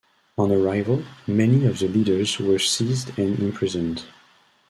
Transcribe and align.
On 0.35 0.49
arrival, 0.51 1.03
many 1.27 1.63
of 1.67 1.77
the 1.77 1.87
leaders 1.87 2.39
were 2.39 2.57
seized 2.57 3.11
and 3.19 3.37
imprisoned. 3.39 4.03